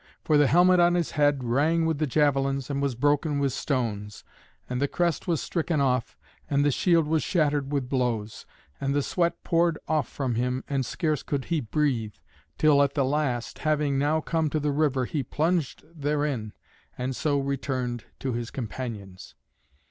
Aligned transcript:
For 0.23 0.35
the 0.35 0.47
helmet 0.47 0.79
on 0.79 0.95
his 0.95 1.11
head 1.11 1.43
rang 1.43 1.85
with 1.85 1.99
the 1.99 2.07
javelins, 2.07 2.71
and 2.71 2.81
was 2.81 2.95
broken 2.95 3.37
with 3.37 3.53
stones; 3.53 4.23
and 4.67 4.81
the 4.81 4.87
crest 4.87 5.27
was 5.27 5.41
stricken 5.43 5.79
off, 5.79 6.17
and 6.49 6.65
the 6.65 6.71
shield 6.71 7.05
was 7.05 7.21
shattered 7.21 7.71
with 7.71 7.87
blows; 7.87 8.47
and 8.79 8.95
the 8.95 9.03
sweat 9.03 9.43
poured 9.43 9.77
off 9.87 10.09
from 10.09 10.33
him, 10.33 10.63
and 10.67 10.87
scarce 10.87 11.21
could 11.21 11.45
he 11.45 11.61
breathe, 11.61 12.15
till 12.57 12.81
at 12.81 12.95
the 12.95 13.05
last, 13.05 13.59
having 13.59 13.99
now 13.99 14.21
come 14.21 14.49
to 14.49 14.59
the 14.59 14.71
river, 14.71 15.05
he 15.05 15.21
plunged 15.21 15.83
therein, 15.95 16.53
and 16.97 17.15
so 17.15 17.39
returned 17.39 18.05
to 18.21 18.33
his 18.33 18.49
companions. 18.49 19.35